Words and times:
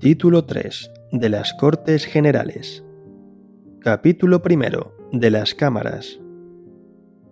Título 0.00 0.46
3. 0.46 0.90
De 1.12 1.28
las 1.28 1.54
Cortes 1.54 2.06
Generales. 2.06 2.82
Capítulo 3.78 4.42
primero. 4.42 4.96
De 5.12 5.30
las 5.30 5.54
Cámaras. 5.54 6.18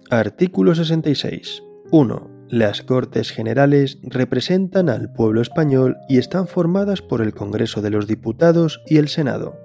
Artículo 0.09 0.77
66. 0.77 1.65
1. 1.91 2.31
Las 2.49 2.83
Cortes 2.83 3.33
Generales 3.33 3.99
representan 4.05 4.89
al 4.89 5.13
pueblo 5.13 5.43
español 5.43 5.97
y 6.09 6.19
están 6.19 6.47
formadas 6.47 7.03
por 7.03 7.21
el 7.21 7.35
Congreso 7.35 7.83
de 7.83 7.91
los 7.91 8.07
Diputados 8.07 8.85
y 8.87 8.99
el 8.99 9.09
Senado. 9.09 9.59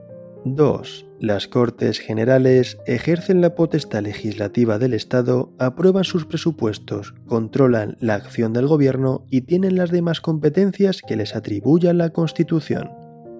2. 0.45 1.10
Las 1.21 1.47
Cortes 1.47 1.99
Generales 1.99 2.79
ejercen 2.87 3.41
la 3.41 3.53
potestad 3.53 4.01
legislativa 4.01 4.79
del 4.79 4.95
Estado, 4.95 5.53
aprueban 5.59 6.03
sus 6.03 6.25
presupuestos, 6.25 7.13
controlan 7.27 7.95
la 7.99 8.15
acción 8.15 8.53
del 8.53 8.65
Gobierno 8.65 9.23
y 9.29 9.41
tienen 9.41 9.75
las 9.75 9.91
demás 9.91 10.19
competencias 10.19 11.03
que 11.07 11.15
les 11.15 11.35
atribuya 11.35 11.93
la 11.93 12.09
Constitución. 12.09 12.89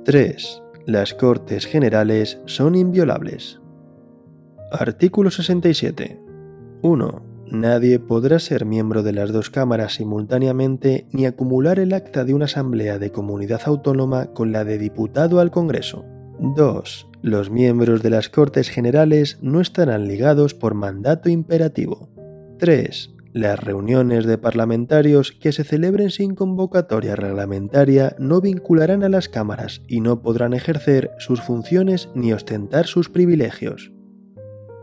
3. 0.05 0.61
Las 0.85 1.15
Cortes 1.15 1.65
Generales 1.65 2.39
son 2.45 2.75
inviolables. 2.75 3.59
Artículo 4.71 5.31
67. 5.31 6.21
1. 6.83 7.25
Nadie 7.47 7.97
podrá 7.97 8.37
ser 8.37 8.65
miembro 8.65 9.01
de 9.01 9.13
las 9.13 9.31
dos 9.31 9.49
cámaras 9.49 9.95
simultáneamente 9.95 11.07
ni 11.11 11.25
acumular 11.25 11.79
el 11.79 11.93
acta 11.93 12.25
de 12.25 12.35
una 12.35 12.45
asamblea 12.45 12.99
de 12.99 13.11
comunidad 13.11 13.61
autónoma 13.65 14.27
con 14.33 14.51
la 14.51 14.65
de 14.65 14.77
diputado 14.77 15.39
al 15.39 15.49
Congreso. 15.49 16.05
2. 16.41 17.07
Los 17.21 17.51
miembros 17.51 18.01
de 18.01 18.09
las 18.09 18.29
Cortes 18.29 18.69
Generales 18.69 19.37
no 19.41 19.61
estarán 19.61 20.07
ligados 20.07 20.55
por 20.55 20.73
mandato 20.73 21.29
imperativo. 21.29 22.09
3. 22.57 23.11
Las 23.31 23.59
reuniones 23.63 24.25
de 24.25 24.39
parlamentarios 24.39 25.31
que 25.31 25.51
se 25.51 25.63
celebren 25.63 26.09
sin 26.09 26.33
convocatoria 26.33 27.15
reglamentaria 27.15 28.15
no 28.17 28.41
vincularán 28.41 29.03
a 29.03 29.09
las 29.09 29.29
cámaras 29.29 29.83
y 29.87 30.01
no 30.01 30.23
podrán 30.23 30.53
ejercer 30.53 31.11
sus 31.19 31.41
funciones 31.41 32.09
ni 32.15 32.33
ostentar 32.33 32.87
sus 32.87 33.09
privilegios. 33.09 33.91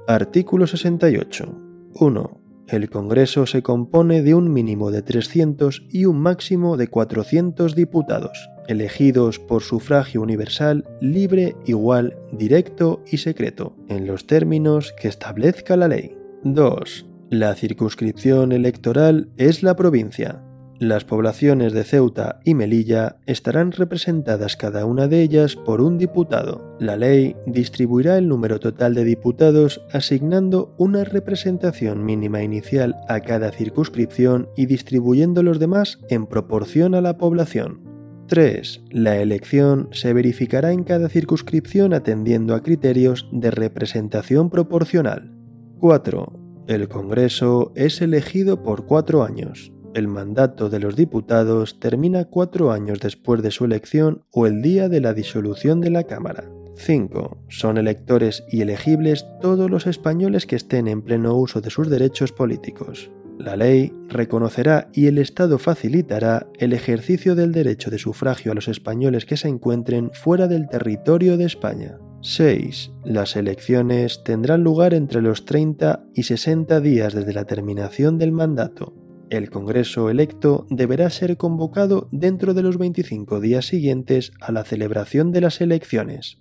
Artículo 0.06 0.68
68. 0.68 1.60
1. 1.94 2.47
El 2.68 2.90
Congreso 2.90 3.46
se 3.46 3.62
compone 3.62 4.22
de 4.22 4.34
un 4.34 4.52
mínimo 4.52 4.90
de 4.90 5.02
300 5.02 5.86
y 5.90 6.04
un 6.04 6.20
máximo 6.20 6.76
de 6.76 6.88
400 6.88 7.74
diputados 7.74 8.50
elegidos 8.68 9.38
por 9.38 9.62
sufragio 9.62 10.20
universal, 10.20 10.84
libre, 11.00 11.56
igual, 11.64 12.16
directo 12.30 13.02
y 13.10 13.16
secreto, 13.16 13.74
en 13.88 14.06
los 14.06 14.26
términos 14.26 14.92
que 14.92 15.08
establezca 15.08 15.76
la 15.76 15.88
ley. 15.88 16.16
2. 16.44 17.06
La 17.30 17.54
circunscripción 17.54 18.52
electoral 18.52 19.30
es 19.38 19.62
la 19.62 19.74
provincia. 19.74 20.44
Las 20.80 21.04
poblaciones 21.04 21.72
de 21.72 21.82
Ceuta 21.82 22.38
y 22.44 22.54
Melilla 22.54 23.16
estarán 23.26 23.72
representadas 23.72 24.56
cada 24.56 24.86
una 24.86 25.08
de 25.08 25.22
ellas 25.22 25.56
por 25.56 25.80
un 25.80 25.98
diputado. 25.98 26.76
La 26.78 26.96
ley 26.96 27.34
distribuirá 27.46 28.16
el 28.16 28.28
número 28.28 28.60
total 28.60 28.94
de 28.94 29.02
diputados 29.02 29.84
asignando 29.92 30.76
una 30.78 31.02
representación 31.02 32.04
mínima 32.04 32.44
inicial 32.44 32.94
a 33.08 33.18
cada 33.20 33.50
circunscripción 33.50 34.50
y 34.56 34.66
distribuyendo 34.66 35.42
los 35.42 35.58
demás 35.58 35.98
en 36.10 36.26
proporción 36.26 36.94
a 36.94 37.00
la 37.00 37.18
población. 37.18 37.80
3. 38.28 38.84
La 38.90 39.16
elección 39.16 39.88
se 39.90 40.12
verificará 40.12 40.70
en 40.70 40.84
cada 40.84 41.08
circunscripción 41.08 41.92
atendiendo 41.92 42.54
a 42.54 42.62
criterios 42.62 43.28
de 43.32 43.50
representación 43.50 44.48
proporcional. 44.48 45.34
4. 45.80 46.64
El 46.68 46.88
Congreso 46.88 47.72
es 47.74 48.00
elegido 48.00 48.62
por 48.62 48.86
cuatro 48.86 49.24
años. 49.24 49.72
El 49.94 50.06
mandato 50.06 50.68
de 50.68 50.80
los 50.80 50.96
diputados 50.96 51.80
termina 51.80 52.26
cuatro 52.26 52.72
años 52.72 53.00
después 53.00 53.42
de 53.42 53.50
su 53.50 53.64
elección 53.64 54.24
o 54.30 54.46
el 54.46 54.62
día 54.62 54.88
de 54.88 55.00
la 55.00 55.14
disolución 55.14 55.80
de 55.80 55.90
la 55.90 56.04
Cámara. 56.04 56.44
5. 56.76 57.44
Son 57.48 57.78
electores 57.78 58.44
y 58.50 58.60
elegibles 58.60 59.26
todos 59.40 59.70
los 59.70 59.86
españoles 59.86 60.46
que 60.46 60.56
estén 60.56 60.88
en 60.88 61.02
pleno 61.02 61.34
uso 61.34 61.60
de 61.60 61.70
sus 61.70 61.88
derechos 61.88 62.32
políticos. 62.32 63.10
La 63.38 63.56
ley 63.56 63.92
reconocerá 64.08 64.88
y 64.92 65.06
el 65.06 65.18
Estado 65.18 65.58
facilitará 65.58 66.48
el 66.58 66.72
ejercicio 66.72 67.34
del 67.34 67.52
derecho 67.52 67.90
de 67.90 67.98
sufragio 67.98 68.52
a 68.52 68.54
los 68.54 68.68
españoles 68.68 69.26
que 69.26 69.36
se 69.36 69.48
encuentren 69.48 70.10
fuera 70.12 70.48
del 70.48 70.68
territorio 70.68 71.36
de 71.36 71.44
España. 71.44 71.98
6. 72.20 72.90
Las 73.04 73.36
elecciones 73.36 74.24
tendrán 74.24 74.64
lugar 74.64 74.92
entre 74.92 75.22
los 75.22 75.44
30 75.44 76.04
y 76.14 76.24
60 76.24 76.80
días 76.80 77.14
desde 77.14 77.32
la 77.32 77.44
terminación 77.44 78.18
del 78.18 78.32
mandato. 78.32 78.92
El 79.30 79.50
Congreso 79.50 80.08
electo 80.08 80.66
deberá 80.70 81.10
ser 81.10 81.36
convocado 81.36 82.08
dentro 82.12 82.54
de 82.54 82.62
los 82.62 82.78
25 82.78 83.40
días 83.40 83.66
siguientes 83.66 84.32
a 84.40 84.52
la 84.52 84.64
celebración 84.64 85.32
de 85.32 85.42
las 85.42 85.60
elecciones. 85.60 86.38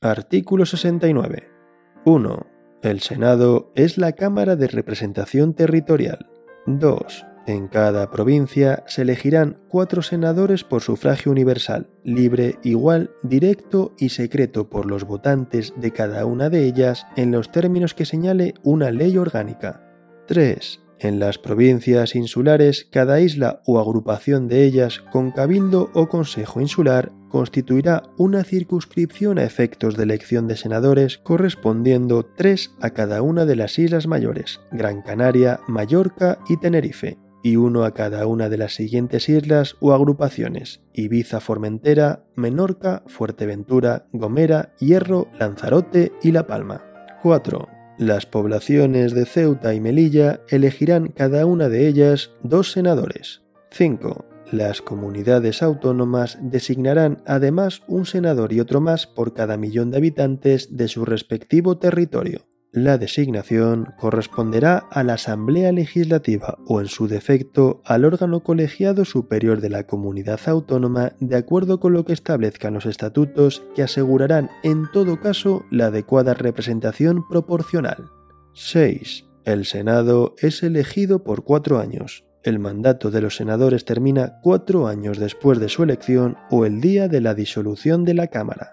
Artículo 0.00 0.66
69. 0.66 1.48
1. 2.04 2.46
El 2.82 3.00
Senado 3.00 3.72
es 3.74 3.96
la 3.96 4.12
Cámara 4.12 4.56
de 4.56 4.68
Representación 4.68 5.54
Territorial. 5.54 6.28
2. 6.66 7.26
En 7.46 7.68
cada 7.68 8.10
provincia 8.10 8.84
se 8.86 9.02
elegirán 9.02 9.58
cuatro 9.68 10.02
senadores 10.02 10.62
por 10.62 10.82
sufragio 10.82 11.32
universal, 11.32 11.88
libre, 12.04 12.58
igual, 12.62 13.10
directo 13.22 13.94
y 13.98 14.10
secreto 14.10 14.68
por 14.68 14.86
los 14.86 15.04
votantes 15.04 15.72
de 15.76 15.90
cada 15.90 16.26
una 16.26 16.50
de 16.50 16.66
ellas 16.66 17.06
en 17.16 17.32
los 17.32 17.50
términos 17.50 17.94
que 17.94 18.04
señale 18.04 18.54
una 18.62 18.90
ley 18.90 19.16
orgánica. 19.16 19.88
3. 20.26 20.81
En 21.02 21.18
las 21.18 21.36
provincias 21.36 22.14
insulares, 22.14 22.86
cada 22.88 23.18
isla 23.18 23.60
o 23.66 23.80
agrupación 23.80 24.46
de 24.46 24.62
ellas 24.62 25.00
con 25.10 25.32
cabildo 25.32 25.90
o 25.94 26.08
consejo 26.08 26.60
insular 26.60 27.10
constituirá 27.28 28.04
una 28.18 28.44
circunscripción 28.44 29.38
a 29.38 29.42
efectos 29.42 29.96
de 29.96 30.04
elección 30.04 30.46
de 30.46 30.56
senadores 30.56 31.18
correspondiendo 31.18 32.24
tres 32.24 32.70
a 32.80 32.90
cada 32.90 33.20
una 33.20 33.46
de 33.46 33.56
las 33.56 33.80
islas 33.80 34.06
mayores, 34.06 34.60
Gran 34.70 35.02
Canaria, 35.02 35.58
Mallorca 35.66 36.38
y 36.48 36.56
Tenerife, 36.58 37.18
y 37.42 37.56
uno 37.56 37.82
a 37.82 37.94
cada 37.94 38.28
una 38.28 38.48
de 38.48 38.58
las 38.58 38.74
siguientes 38.74 39.28
islas 39.28 39.74
o 39.80 39.94
agrupaciones, 39.94 40.82
Ibiza, 40.94 41.40
Formentera, 41.40 42.22
Menorca, 42.36 43.02
Fuerteventura, 43.08 44.06
Gomera, 44.12 44.72
Hierro, 44.78 45.26
Lanzarote 45.40 46.12
y 46.22 46.30
La 46.30 46.46
Palma. 46.46 46.84
4. 47.24 47.71
Las 47.98 48.26
poblaciones 48.26 49.14
de 49.14 49.26
Ceuta 49.26 49.74
y 49.74 49.80
Melilla 49.80 50.40
elegirán 50.48 51.08
cada 51.08 51.44
una 51.46 51.68
de 51.68 51.86
ellas 51.88 52.30
dos 52.42 52.72
senadores. 52.72 53.42
5. 53.70 54.24
Las 54.50 54.82
comunidades 54.82 55.62
autónomas 55.62 56.38
designarán 56.40 57.22
además 57.26 57.82
un 57.86 58.06
senador 58.06 58.52
y 58.52 58.60
otro 58.60 58.80
más 58.80 59.06
por 59.06 59.34
cada 59.34 59.56
millón 59.56 59.90
de 59.90 59.98
habitantes 59.98 60.76
de 60.76 60.88
su 60.88 61.04
respectivo 61.04 61.78
territorio. 61.78 62.46
La 62.74 62.96
designación 62.96 63.92
corresponderá 63.98 64.78
a 64.78 65.02
la 65.02 65.14
Asamblea 65.14 65.72
Legislativa 65.72 66.56
o, 66.66 66.80
en 66.80 66.86
su 66.86 67.06
defecto, 67.06 67.82
al 67.84 68.06
órgano 68.06 68.42
colegiado 68.42 69.04
superior 69.04 69.60
de 69.60 69.68
la 69.68 69.86
comunidad 69.86 70.40
autónoma 70.46 71.12
de 71.20 71.36
acuerdo 71.36 71.80
con 71.80 71.92
lo 71.92 72.06
que 72.06 72.14
establezcan 72.14 72.72
los 72.72 72.86
estatutos 72.86 73.62
que 73.74 73.82
asegurarán 73.82 74.48
en 74.62 74.90
todo 74.90 75.20
caso 75.20 75.66
la 75.70 75.88
adecuada 75.88 76.32
representación 76.32 77.28
proporcional. 77.28 78.10
6. 78.54 79.26
El 79.44 79.66
Senado 79.66 80.34
es 80.38 80.62
elegido 80.62 81.24
por 81.24 81.44
cuatro 81.44 81.78
años. 81.78 82.24
El 82.42 82.58
mandato 82.58 83.10
de 83.10 83.20
los 83.20 83.36
senadores 83.36 83.84
termina 83.84 84.40
cuatro 84.40 84.86
años 84.86 85.18
después 85.18 85.60
de 85.60 85.68
su 85.68 85.82
elección 85.82 86.38
o 86.50 86.64
el 86.64 86.80
día 86.80 87.08
de 87.08 87.20
la 87.20 87.34
disolución 87.34 88.06
de 88.06 88.14
la 88.14 88.28
Cámara. 88.28 88.72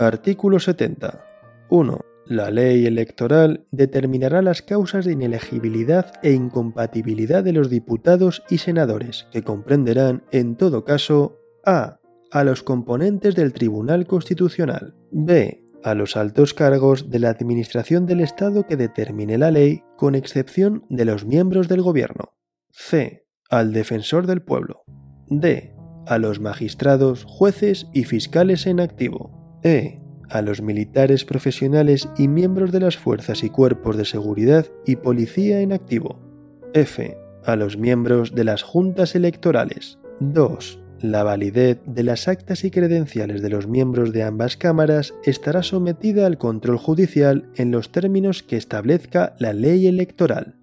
Artículo 0.00 0.58
70. 0.58 1.24
1. 1.70 2.15
La 2.28 2.50
ley 2.50 2.86
electoral 2.86 3.66
determinará 3.70 4.42
las 4.42 4.60
causas 4.60 5.04
de 5.04 5.12
inelegibilidad 5.12 6.14
e 6.24 6.32
incompatibilidad 6.32 7.44
de 7.44 7.52
los 7.52 7.70
diputados 7.70 8.42
y 8.50 8.58
senadores, 8.58 9.28
que 9.30 9.42
comprenderán, 9.42 10.24
en 10.32 10.56
todo 10.56 10.84
caso, 10.84 11.38
a. 11.64 12.00
a 12.32 12.42
los 12.42 12.64
componentes 12.64 13.36
del 13.36 13.52
Tribunal 13.52 14.08
Constitucional, 14.08 14.96
b. 15.12 15.60
a 15.84 15.94
los 15.94 16.16
altos 16.16 16.52
cargos 16.52 17.10
de 17.10 17.20
la 17.20 17.30
Administración 17.30 18.06
del 18.06 18.20
Estado 18.20 18.66
que 18.66 18.76
determine 18.76 19.38
la 19.38 19.52
ley, 19.52 19.84
con 19.96 20.16
excepción 20.16 20.84
de 20.88 21.04
los 21.04 21.24
miembros 21.24 21.68
del 21.68 21.82
Gobierno, 21.82 22.34
c. 22.72 23.24
al 23.48 23.72
defensor 23.72 24.26
del 24.26 24.42
pueblo, 24.42 24.82
d. 25.28 25.76
a 26.08 26.18
los 26.18 26.40
magistrados, 26.40 27.24
jueces 27.24 27.86
y 27.92 28.02
fiscales 28.02 28.66
en 28.66 28.80
activo, 28.80 29.60
e 29.62 30.00
a 30.30 30.42
los 30.42 30.62
militares 30.62 31.24
profesionales 31.24 32.08
y 32.16 32.28
miembros 32.28 32.72
de 32.72 32.80
las 32.80 32.96
fuerzas 32.96 33.42
y 33.44 33.50
cuerpos 33.50 33.96
de 33.96 34.04
seguridad 34.04 34.66
y 34.84 34.96
policía 34.96 35.60
en 35.60 35.72
activo. 35.72 36.18
F. 36.74 37.16
A 37.44 37.56
los 37.56 37.76
miembros 37.76 38.34
de 38.34 38.44
las 38.44 38.62
juntas 38.62 39.14
electorales. 39.14 39.98
2. 40.20 40.80
La 41.00 41.22
validez 41.22 41.78
de 41.86 42.02
las 42.02 42.26
actas 42.26 42.64
y 42.64 42.70
credenciales 42.70 43.42
de 43.42 43.50
los 43.50 43.66
miembros 43.66 44.12
de 44.12 44.22
ambas 44.22 44.56
cámaras 44.56 45.14
estará 45.24 45.62
sometida 45.62 46.26
al 46.26 46.38
control 46.38 46.78
judicial 46.78 47.50
en 47.54 47.70
los 47.70 47.92
términos 47.92 48.42
que 48.42 48.56
establezca 48.56 49.34
la 49.38 49.52
ley 49.52 49.86
electoral. 49.86 50.56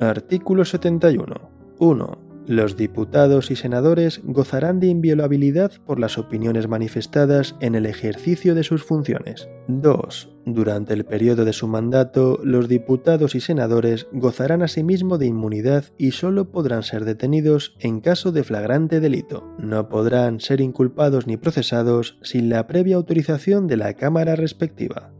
Artículo 0.00 0.64
71. 0.64 1.50
1. 1.78 2.23
Los 2.46 2.76
diputados 2.76 3.50
y 3.50 3.56
senadores 3.56 4.20
gozarán 4.22 4.78
de 4.78 4.88
inviolabilidad 4.88 5.72
por 5.86 5.98
las 5.98 6.18
opiniones 6.18 6.68
manifestadas 6.68 7.56
en 7.60 7.74
el 7.74 7.86
ejercicio 7.86 8.54
de 8.54 8.64
sus 8.64 8.84
funciones. 8.84 9.48
2. 9.68 10.28
Durante 10.44 10.92
el 10.92 11.06
periodo 11.06 11.46
de 11.46 11.54
su 11.54 11.66
mandato, 11.68 12.38
los 12.44 12.68
diputados 12.68 13.34
y 13.34 13.40
senadores 13.40 14.08
gozarán 14.12 14.60
asimismo 14.60 15.16
de 15.16 15.24
inmunidad 15.24 15.86
y 15.96 16.10
solo 16.10 16.50
podrán 16.50 16.82
ser 16.82 17.06
detenidos 17.06 17.76
en 17.80 18.00
caso 18.00 18.30
de 18.30 18.44
flagrante 18.44 19.00
delito. 19.00 19.48
No 19.58 19.88
podrán 19.88 20.40
ser 20.40 20.60
inculpados 20.60 21.26
ni 21.26 21.38
procesados 21.38 22.18
sin 22.22 22.50
la 22.50 22.66
previa 22.66 22.96
autorización 22.96 23.66
de 23.68 23.78
la 23.78 23.94
Cámara 23.94 24.36
respectiva. 24.36 25.14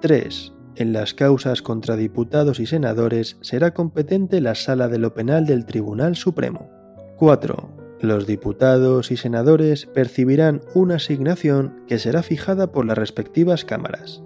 3. 0.00 0.57
En 0.78 0.92
las 0.92 1.12
causas 1.12 1.60
contra 1.60 1.96
diputados 1.96 2.60
y 2.60 2.66
senadores 2.66 3.36
será 3.40 3.74
competente 3.74 4.40
la 4.40 4.54
Sala 4.54 4.86
de 4.86 4.98
lo 4.98 5.12
Penal 5.12 5.44
del 5.44 5.66
Tribunal 5.66 6.14
Supremo. 6.14 6.70
4. 7.16 7.96
Los 8.00 8.28
diputados 8.28 9.10
y 9.10 9.16
senadores 9.16 9.86
percibirán 9.86 10.60
una 10.74 10.94
asignación 10.94 11.82
que 11.88 11.98
será 11.98 12.22
fijada 12.22 12.70
por 12.70 12.86
las 12.86 12.96
respectivas 12.96 13.64
cámaras. 13.64 14.22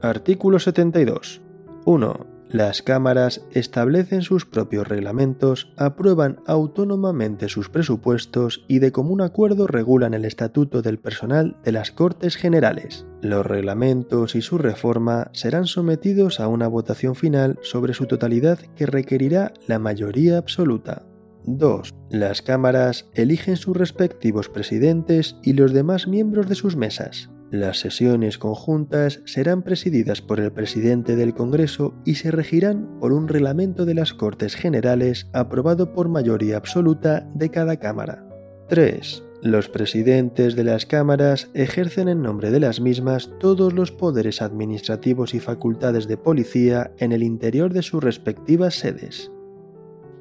Artículo 0.00 0.60
72. 0.60 1.42
1. 1.86 2.31
Las 2.52 2.82
cámaras 2.82 3.46
establecen 3.52 4.20
sus 4.20 4.44
propios 4.44 4.86
reglamentos, 4.86 5.72
aprueban 5.78 6.40
autónomamente 6.46 7.48
sus 7.48 7.70
presupuestos 7.70 8.66
y 8.68 8.78
de 8.78 8.92
común 8.92 9.22
acuerdo 9.22 9.66
regulan 9.66 10.12
el 10.12 10.26
estatuto 10.26 10.82
del 10.82 10.98
personal 10.98 11.56
de 11.64 11.72
las 11.72 11.92
Cortes 11.92 12.36
Generales. 12.36 13.06
Los 13.22 13.46
reglamentos 13.46 14.34
y 14.34 14.42
su 14.42 14.58
reforma 14.58 15.30
serán 15.32 15.64
sometidos 15.66 16.40
a 16.40 16.48
una 16.48 16.68
votación 16.68 17.14
final 17.14 17.58
sobre 17.62 17.94
su 17.94 18.04
totalidad 18.04 18.58
que 18.76 18.84
requerirá 18.84 19.54
la 19.66 19.78
mayoría 19.78 20.36
absoluta. 20.36 21.06
2. 21.46 21.94
Las 22.10 22.42
cámaras 22.42 23.08
eligen 23.14 23.56
sus 23.56 23.74
respectivos 23.74 24.50
presidentes 24.50 25.36
y 25.42 25.54
los 25.54 25.72
demás 25.72 26.06
miembros 26.06 26.50
de 26.50 26.54
sus 26.54 26.76
mesas. 26.76 27.31
Las 27.52 27.80
sesiones 27.80 28.38
conjuntas 28.38 29.20
serán 29.26 29.60
presididas 29.60 30.22
por 30.22 30.40
el 30.40 30.52
presidente 30.52 31.16
del 31.16 31.34
Congreso 31.34 31.92
y 32.02 32.14
se 32.14 32.30
regirán 32.30 32.98
por 32.98 33.12
un 33.12 33.28
reglamento 33.28 33.84
de 33.84 33.92
las 33.92 34.14
Cortes 34.14 34.54
Generales 34.54 35.28
aprobado 35.34 35.92
por 35.92 36.08
mayoría 36.08 36.56
absoluta 36.56 37.28
de 37.34 37.50
cada 37.50 37.76
Cámara. 37.76 38.26
3. 38.70 39.22
Los 39.42 39.68
presidentes 39.68 40.56
de 40.56 40.64
las 40.64 40.86
cámaras 40.86 41.50
ejercen 41.52 42.08
en 42.08 42.22
nombre 42.22 42.50
de 42.50 42.60
las 42.60 42.80
mismas 42.80 43.28
todos 43.38 43.74
los 43.74 43.92
poderes 43.92 44.40
administrativos 44.40 45.34
y 45.34 45.40
facultades 45.40 46.08
de 46.08 46.16
policía 46.16 46.92
en 46.96 47.12
el 47.12 47.22
interior 47.22 47.74
de 47.74 47.82
sus 47.82 48.02
respectivas 48.02 48.76
sedes. 48.76 49.30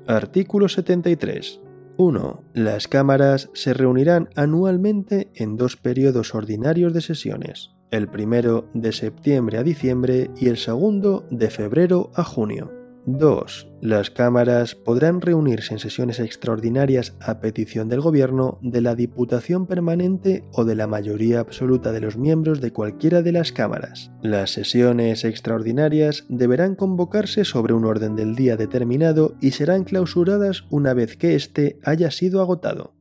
Artículo 0.06 0.68
73. 0.68 1.62
1. 2.02 2.44
Las 2.56 2.88
cámaras 2.88 3.52
se 3.54 3.76
reunirán 3.76 4.30
anualmente 4.36 5.30
en 5.36 5.56
dos 5.56 5.78
periodos 5.78 6.34
ordinarios 6.34 6.96
de 6.96 7.02
sesiones, 7.02 7.76
el 7.92 8.08
primero 8.08 8.68
de 8.74 8.92
septiembre 8.92 9.60
a 9.60 9.64
diciembre 9.64 10.32
y 10.36 10.48
el 10.48 10.58
segundo 10.58 11.28
de 11.30 11.52
febrero 11.52 12.10
a 12.16 12.24
junio. 12.24 12.81
2. 13.06 13.68
Las 13.82 14.12
cámaras 14.12 14.76
podrán 14.76 15.22
reunirse 15.22 15.74
en 15.74 15.80
sesiones 15.80 16.20
extraordinarias 16.20 17.16
a 17.20 17.40
petición 17.40 17.90
del 17.90 18.02
Gobierno, 18.02 18.60
de 18.62 18.82
la 18.82 18.96
Diputación 18.96 19.66
Permanente 19.66 20.44
o 20.54 20.66
de 20.66 20.76
la 20.76 20.88
mayoría 20.88 21.40
absoluta 21.40 21.92
de 21.92 22.02
los 22.02 22.18
miembros 22.18 22.62
de 22.62 22.72
cualquiera 22.72 23.22
de 23.22 23.32
las 23.32 23.52
cámaras. 23.52 24.12
Las 24.22 24.52
sesiones 24.52 25.24
extraordinarias 25.24 26.26
deberán 26.30 26.76
convocarse 26.76 27.44
sobre 27.44 27.74
un 27.74 27.86
orden 27.86 28.16
del 28.16 28.36
día 28.36 28.56
determinado 28.56 29.36
y 29.42 29.52
serán 29.52 29.84
clausuradas 29.84 30.66
una 30.70 30.94
vez 30.94 31.18
que 31.18 31.36
éste 31.36 31.80
haya 31.84 32.12
sido 32.12 32.42
agotado. 32.42 32.94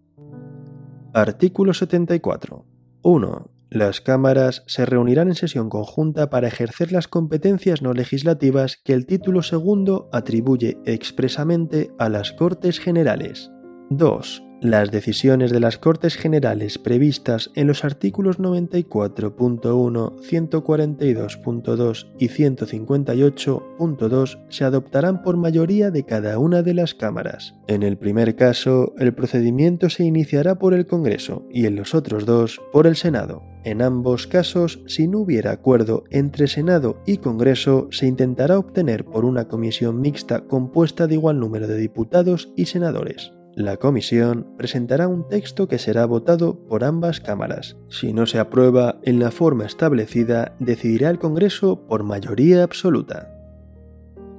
Artículo 1.13 1.75
74. 1.75 2.65
1. 3.03 3.60
Las 3.71 4.01
cámaras 4.01 4.65
se 4.67 4.85
reunirán 4.85 5.29
en 5.29 5.37
sesión 5.37 5.69
conjunta 5.69 6.29
para 6.29 6.49
ejercer 6.49 6.91
las 6.91 7.07
competencias 7.07 7.83
no 7.83 7.93
legislativas 7.93 8.81
que 8.85 8.95
el 8.95 9.07
título 9.07 9.43
segundo 9.43 10.09
atribuye 10.13 10.79
expresamente 10.87 11.91
a 11.97 12.09
las 12.09 12.33
Cortes 12.33 12.81
Generales. 12.81 13.53
2. 13.91 14.50
Las 14.63 14.91
decisiones 14.91 15.53
de 15.53 15.61
las 15.61 15.79
Cortes 15.79 16.17
Generales 16.17 16.77
previstas 16.77 17.51
en 17.55 17.67
los 17.67 17.83
artículos 17.83 18.39
94.1, 18.39 20.21
142.2 20.21 22.07
y 22.19 22.29
158.2 22.29 24.39
se 24.51 24.65
adoptarán 24.65 25.23
por 25.23 25.39
mayoría 25.39 25.91
de 25.91 26.05
cada 26.05 26.39
una 26.39 26.63
de 26.63 26.75
las 26.75 26.95
cámaras. 26.95 27.55
En 27.69 27.83
el 27.83 27.97
primer 27.97 28.37
caso, 28.37 28.93
el 28.99 29.15
procedimiento 29.15 29.89
se 29.89 30.05
iniciará 30.05 30.59
por 30.59 30.75
el 30.75 30.87
Congreso 30.87 31.47
y 31.51 31.65
en 31.65 31.77
los 31.77 31.95
otros 31.95 32.27
dos 32.27 32.61
por 32.71 32.87
el 32.87 32.97
Senado. 32.97 33.43
En 33.65 33.81
ambos 33.81 34.27
casos, 34.27 34.83
si 34.87 35.09
no 35.09 35.21
hubiera 35.21 35.53
acuerdo 35.53 36.05
entre 36.11 36.49
Senado 36.49 37.01
y 37.07 37.17
Congreso, 37.17 37.89
se 37.91 38.07
intentará 38.07 38.59
obtener 38.59 39.07
por 39.07 39.25
una 39.25 39.49
comisión 39.49 40.03
mixta 40.03 40.43
compuesta 40.43 41.07
de 41.07 41.15
igual 41.15 41.41
número 41.41 41.67
de 41.67 41.79
diputados 41.79 42.53
y 42.57 42.67
senadores. 42.67 43.33
La 43.55 43.79
comisión 43.79 44.47
presentará 44.57 45.09
un 45.09 45.27
texto 45.29 45.67
que 45.67 45.79
será 45.79 46.07
votado 46.07 46.67
por 46.69 46.85
ambas 46.85 47.21
cámaras. 47.21 47.77
Si 47.89 48.13
no 48.13 48.27
se 48.27 48.39
aprueba 48.39 49.01
en 49.03 49.19
la 49.19 49.33
forma 49.33 49.67
establecida, 49.67 50.55
decidirá 50.61 51.11
el 51.11 51.19
Congreso 51.19 51.87
por 51.87 52.05
mayoría 52.05 52.63
absoluta. 52.63 53.35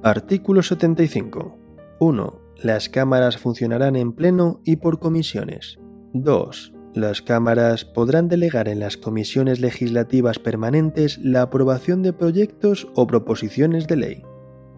Artículo 0.02 0.62
75. 0.62 1.58
1. 2.00 2.40
Las 2.62 2.88
cámaras 2.88 3.36
funcionarán 3.36 3.96
en 3.96 4.12
pleno 4.12 4.60
y 4.64 4.76
por 4.76 4.98
comisiones. 4.98 5.78
2. 6.14 6.72
Las 6.94 7.22
cámaras 7.22 7.84
podrán 7.84 8.28
delegar 8.28 8.68
en 8.68 8.80
las 8.80 8.96
comisiones 8.96 9.60
legislativas 9.60 10.38
permanentes 10.38 11.18
la 11.18 11.42
aprobación 11.42 12.02
de 12.02 12.12
proyectos 12.12 12.88
o 12.94 13.06
proposiciones 13.06 13.86
de 13.86 13.96
ley. 13.96 14.22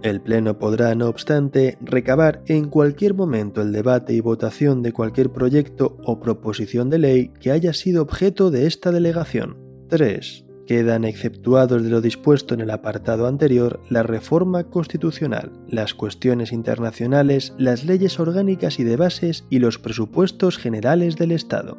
El 0.04 0.20
Pleno 0.20 0.58
podrá, 0.58 0.94
no 0.94 1.08
obstante, 1.08 1.78
recabar 1.80 2.42
en 2.46 2.68
cualquier 2.68 3.14
momento 3.14 3.62
el 3.62 3.72
debate 3.72 4.12
y 4.12 4.20
votación 4.20 4.82
de 4.82 4.92
cualquier 4.92 5.30
proyecto 5.30 5.96
o 6.04 6.20
proposición 6.20 6.90
de 6.90 6.98
ley 6.98 7.28
que 7.40 7.50
haya 7.50 7.72
sido 7.72 8.02
objeto 8.02 8.50
de 8.50 8.66
esta 8.66 8.92
delegación. 8.92 9.56
3. 9.88 10.44
Quedan 10.66 11.06
exceptuados 11.06 11.82
de 11.82 11.88
lo 11.88 12.02
dispuesto 12.02 12.52
en 12.52 12.60
el 12.60 12.70
apartado 12.70 13.26
anterior 13.26 13.80
la 13.88 14.02
reforma 14.02 14.64
constitucional, 14.64 15.52
las 15.68 15.94
cuestiones 15.94 16.52
internacionales, 16.52 17.54
las 17.56 17.86
leyes 17.86 18.20
orgánicas 18.20 18.78
y 18.78 18.84
de 18.84 18.98
bases 18.98 19.46
y 19.48 19.58
los 19.58 19.78
presupuestos 19.78 20.58
generales 20.58 21.16
del 21.16 21.32
Estado. 21.32 21.78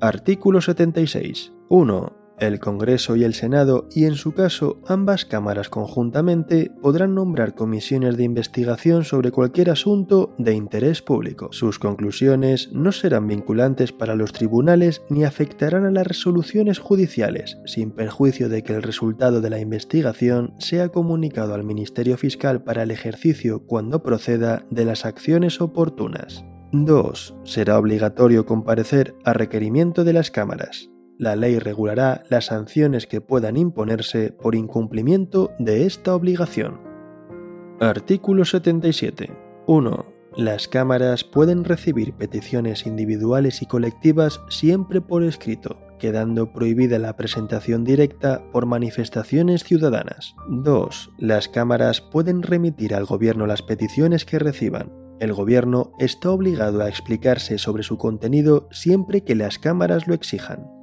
Artículo 0.00 0.60
76. 0.60 1.52
1 1.68 2.19
el 2.40 2.58
Congreso 2.58 3.16
y 3.16 3.24
el 3.24 3.34
Senado, 3.34 3.88
y 3.94 4.04
en 4.04 4.14
su 4.14 4.32
caso 4.32 4.80
ambas 4.86 5.24
cámaras 5.24 5.68
conjuntamente, 5.68 6.70
podrán 6.82 7.14
nombrar 7.14 7.54
comisiones 7.54 8.16
de 8.16 8.24
investigación 8.24 9.04
sobre 9.04 9.30
cualquier 9.30 9.70
asunto 9.70 10.34
de 10.38 10.54
interés 10.54 11.02
público. 11.02 11.48
Sus 11.52 11.78
conclusiones 11.78 12.70
no 12.72 12.92
serán 12.92 13.28
vinculantes 13.28 13.92
para 13.92 14.14
los 14.14 14.32
tribunales 14.32 15.02
ni 15.08 15.24
afectarán 15.24 15.84
a 15.84 15.90
las 15.90 16.06
resoluciones 16.06 16.78
judiciales, 16.78 17.58
sin 17.66 17.90
perjuicio 17.90 18.48
de 18.48 18.62
que 18.62 18.74
el 18.74 18.82
resultado 18.82 19.40
de 19.40 19.50
la 19.50 19.60
investigación 19.60 20.54
sea 20.58 20.88
comunicado 20.88 21.54
al 21.54 21.64
Ministerio 21.64 22.16
Fiscal 22.16 22.62
para 22.62 22.82
el 22.82 22.90
ejercicio, 22.90 23.66
cuando 23.66 24.02
proceda, 24.02 24.64
de 24.70 24.84
las 24.84 25.04
acciones 25.04 25.60
oportunas. 25.60 26.44
2. 26.72 27.34
Será 27.44 27.78
obligatorio 27.78 28.46
comparecer 28.46 29.14
a 29.24 29.32
requerimiento 29.32 30.04
de 30.04 30.12
las 30.12 30.30
cámaras 30.30 30.90
la 31.20 31.36
ley 31.36 31.58
regulará 31.58 32.24
las 32.30 32.46
sanciones 32.46 33.06
que 33.06 33.20
puedan 33.20 33.58
imponerse 33.58 34.32
por 34.32 34.54
incumplimiento 34.54 35.50
de 35.58 35.84
esta 35.84 36.14
obligación. 36.14 36.80
Artículo 37.78 38.46
77. 38.46 39.30
1. 39.66 40.06
Las 40.38 40.66
cámaras 40.66 41.24
pueden 41.24 41.64
recibir 41.64 42.14
peticiones 42.14 42.86
individuales 42.86 43.60
y 43.60 43.66
colectivas 43.66 44.40
siempre 44.48 45.02
por 45.02 45.22
escrito, 45.22 45.78
quedando 45.98 46.54
prohibida 46.54 46.98
la 46.98 47.16
presentación 47.16 47.84
directa 47.84 48.42
por 48.50 48.64
manifestaciones 48.64 49.62
ciudadanas. 49.62 50.34
2. 50.48 51.10
Las 51.18 51.48
cámaras 51.48 52.00
pueden 52.00 52.42
remitir 52.42 52.94
al 52.94 53.04
gobierno 53.04 53.46
las 53.46 53.60
peticiones 53.60 54.24
que 54.24 54.38
reciban. 54.38 54.90
El 55.20 55.34
gobierno 55.34 55.92
está 55.98 56.30
obligado 56.30 56.80
a 56.80 56.88
explicarse 56.88 57.58
sobre 57.58 57.82
su 57.82 57.98
contenido 57.98 58.68
siempre 58.70 59.22
que 59.22 59.34
las 59.34 59.58
cámaras 59.58 60.08
lo 60.08 60.14
exijan. 60.14 60.79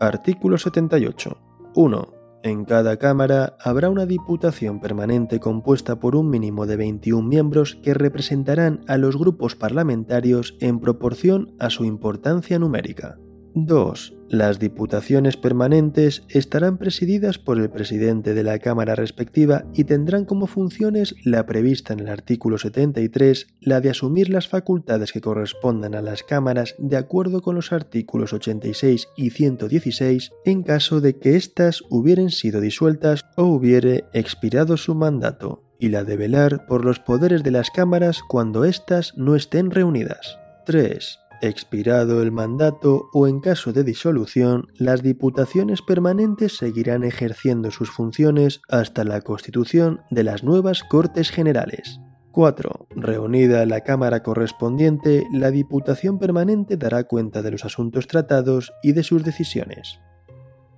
Artículo 0.00 0.58
78. 0.58 1.38
1. 1.74 2.08
En 2.42 2.66
cada 2.66 2.98
Cámara 2.98 3.56
habrá 3.58 3.88
una 3.88 4.04
Diputación 4.04 4.78
permanente 4.78 5.40
compuesta 5.40 5.98
por 5.98 6.16
un 6.16 6.28
mínimo 6.28 6.66
de 6.66 6.76
21 6.76 7.26
miembros 7.26 7.76
que 7.82 7.94
representarán 7.94 8.80
a 8.88 8.98
los 8.98 9.16
grupos 9.16 9.56
parlamentarios 9.56 10.54
en 10.60 10.80
proporción 10.80 11.56
a 11.58 11.70
su 11.70 11.86
importancia 11.86 12.58
numérica. 12.58 13.18
2. 13.54 14.15
Las 14.28 14.58
diputaciones 14.58 15.36
permanentes 15.36 16.24
estarán 16.28 16.78
presididas 16.78 17.38
por 17.38 17.60
el 17.60 17.70
presidente 17.70 18.34
de 18.34 18.42
la 18.42 18.58
Cámara 18.58 18.96
respectiva 18.96 19.64
y 19.72 19.84
tendrán 19.84 20.24
como 20.24 20.48
funciones 20.48 21.14
la 21.24 21.46
prevista 21.46 21.92
en 21.92 22.00
el 22.00 22.08
artículo 22.08 22.58
73, 22.58 23.46
la 23.60 23.80
de 23.80 23.90
asumir 23.90 24.28
las 24.28 24.48
facultades 24.48 25.12
que 25.12 25.20
correspondan 25.20 25.94
a 25.94 26.02
las 26.02 26.24
cámaras 26.24 26.74
de 26.78 26.96
acuerdo 26.96 27.40
con 27.40 27.54
los 27.54 27.72
artículos 27.72 28.32
86 28.32 29.08
y 29.16 29.30
116 29.30 30.32
en 30.44 30.64
caso 30.64 31.00
de 31.00 31.18
que 31.18 31.36
éstas 31.36 31.84
hubieran 31.88 32.30
sido 32.30 32.60
disueltas 32.60 33.24
o 33.36 33.44
hubiere 33.44 34.06
expirado 34.12 34.76
su 34.76 34.96
mandato, 34.96 35.62
y 35.78 35.90
la 35.90 36.02
de 36.02 36.16
velar 36.16 36.66
por 36.66 36.84
los 36.84 36.98
poderes 36.98 37.44
de 37.44 37.52
las 37.52 37.70
cámaras 37.70 38.22
cuando 38.26 38.64
éstas 38.64 39.12
no 39.16 39.36
estén 39.36 39.70
reunidas. 39.70 40.38
3 40.64 41.20
Expirado 41.42 42.22
el 42.22 42.32
mandato 42.32 43.10
o 43.12 43.26
en 43.26 43.40
caso 43.40 43.72
de 43.72 43.84
disolución, 43.84 44.68
las 44.78 45.02
diputaciones 45.02 45.82
permanentes 45.82 46.56
seguirán 46.56 47.04
ejerciendo 47.04 47.70
sus 47.70 47.90
funciones 47.90 48.62
hasta 48.68 49.04
la 49.04 49.20
constitución 49.20 50.00
de 50.10 50.24
las 50.24 50.44
nuevas 50.44 50.82
Cortes 50.82 51.30
Generales. 51.30 52.00
4. 52.32 52.88
Reunida 52.90 53.66
la 53.66 53.82
Cámara 53.82 54.22
correspondiente, 54.22 55.26
la 55.32 55.50
Diputación 55.50 56.18
Permanente 56.18 56.76
dará 56.76 57.04
cuenta 57.04 57.42
de 57.42 57.50
los 57.50 57.64
asuntos 57.64 58.06
tratados 58.06 58.72
y 58.82 58.92
de 58.92 59.02
sus 59.02 59.22
decisiones. 59.22 60.00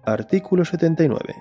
Artículo 0.05 0.65
79. 0.65 1.35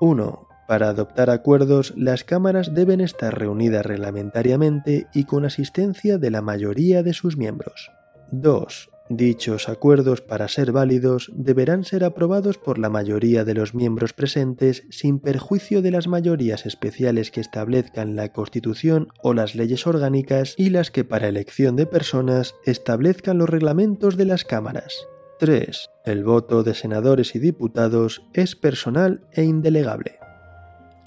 1. 0.00 0.48
Para 0.66 0.90
adoptar 0.90 1.30
acuerdos, 1.30 1.94
las 1.96 2.24
cámaras 2.24 2.74
deben 2.74 3.00
estar 3.00 3.38
reunidas 3.38 3.86
reglamentariamente 3.86 5.06
y 5.14 5.24
con 5.24 5.46
asistencia 5.46 6.18
de 6.18 6.30
la 6.30 6.42
mayoría 6.42 7.02
de 7.02 7.14
sus 7.14 7.38
miembros. 7.38 7.90
2. 8.32 8.90
Dichos 9.10 9.70
acuerdos, 9.70 10.20
para 10.20 10.48
ser 10.48 10.70
válidos, 10.70 11.32
deberán 11.34 11.84
ser 11.84 12.04
aprobados 12.04 12.58
por 12.58 12.78
la 12.78 12.90
mayoría 12.90 13.44
de 13.44 13.54
los 13.54 13.74
miembros 13.74 14.12
presentes 14.12 14.84
sin 14.90 15.18
perjuicio 15.18 15.80
de 15.80 15.90
las 15.90 16.08
mayorías 16.08 16.66
especiales 16.66 17.30
que 17.30 17.40
establezcan 17.40 18.16
la 18.16 18.32
Constitución 18.32 19.08
o 19.22 19.32
las 19.32 19.54
leyes 19.54 19.86
orgánicas 19.86 20.54
y 20.58 20.68
las 20.68 20.90
que 20.90 21.04
para 21.04 21.28
elección 21.28 21.74
de 21.74 21.86
personas 21.86 22.54
establezcan 22.66 23.38
los 23.38 23.48
reglamentos 23.48 24.18
de 24.18 24.26
las 24.26 24.44
cámaras. 24.44 24.94
3. 25.38 25.88
El 26.04 26.24
voto 26.24 26.62
de 26.62 26.74
senadores 26.74 27.34
y 27.34 27.38
diputados 27.38 28.22
es 28.34 28.56
personal 28.56 29.26
e 29.32 29.44
indelegable. 29.44 30.18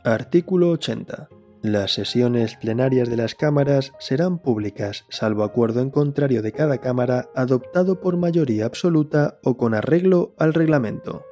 Artículo 0.04 0.70
80. 0.72 1.30
Las 1.62 1.94
sesiones 1.94 2.56
plenarias 2.56 3.08
de 3.08 3.18
las 3.18 3.36
cámaras 3.36 3.94
serán 4.00 4.40
públicas, 4.40 5.06
salvo 5.10 5.44
acuerdo 5.44 5.82
en 5.82 5.92
contrario 5.92 6.42
de 6.42 6.52
cada 6.52 6.80
cámara 6.80 7.30
adoptado 7.36 8.02
por 8.02 8.18
mayoría 8.18 8.66
absoluta 8.66 9.38
o 9.44 9.58
con 9.58 9.76
arreglo 9.76 10.34
al 10.40 10.56
reglamento. 10.56 11.24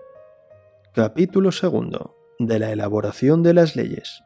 Capítulo 0.94 1.50
2. 1.50 1.72
De 2.38 2.60
la 2.60 2.72
elaboración 2.72 3.42
de 3.42 3.56
las 3.56 3.76
leyes. 3.76 4.22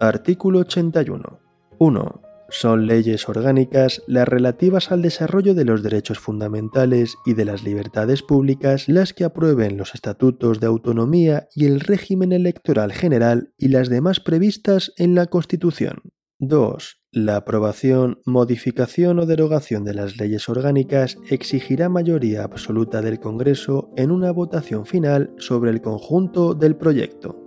Artículo 0.00 0.58
81. 0.58 1.40
1 1.78 2.25
son 2.48 2.86
leyes 2.86 3.28
orgánicas 3.28 4.02
las 4.06 4.28
relativas 4.28 4.92
al 4.92 5.02
desarrollo 5.02 5.54
de 5.54 5.64
los 5.64 5.82
derechos 5.82 6.18
fundamentales 6.18 7.16
y 7.24 7.34
de 7.34 7.44
las 7.44 7.64
libertades 7.64 8.22
públicas 8.22 8.88
las 8.88 9.12
que 9.12 9.24
aprueben 9.24 9.76
los 9.76 9.94
estatutos 9.94 10.60
de 10.60 10.66
autonomía 10.66 11.48
y 11.54 11.66
el 11.66 11.80
régimen 11.80 12.32
electoral 12.32 12.92
general 12.92 13.52
y 13.58 13.68
las 13.68 13.88
demás 13.88 14.20
previstas 14.20 14.92
en 14.96 15.14
la 15.14 15.26
Constitución. 15.26 16.02
2. 16.38 17.02
La 17.12 17.36
aprobación, 17.36 18.20
modificación 18.26 19.18
o 19.18 19.26
derogación 19.26 19.84
de 19.84 19.94
las 19.94 20.18
leyes 20.18 20.50
orgánicas 20.50 21.16
exigirá 21.30 21.88
mayoría 21.88 22.44
absoluta 22.44 23.00
del 23.00 23.20
Congreso 23.20 23.90
en 23.96 24.10
una 24.10 24.32
votación 24.32 24.84
final 24.84 25.32
sobre 25.38 25.70
el 25.70 25.80
conjunto 25.80 26.52
del 26.52 26.76
proyecto. 26.76 27.42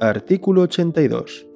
Artículo 0.00 0.62
82. 0.62 1.46